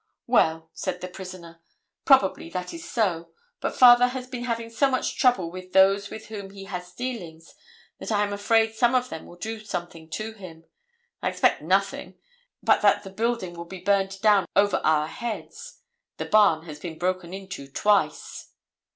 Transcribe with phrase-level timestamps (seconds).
[0.25, 1.61] "Well," said the prisoner,
[2.05, 3.29] "probably that is so.
[3.59, 7.53] But father has been having so much trouble with those with whom he has dealings
[7.99, 10.65] that I am afraid some of them will do something to him.
[11.21, 12.15] I expect nothing
[12.63, 15.81] but that the building will be burned down over our heads.
[16.17, 18.49] The barn has been broken into twice."